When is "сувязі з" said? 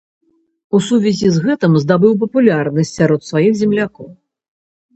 0.85-1.43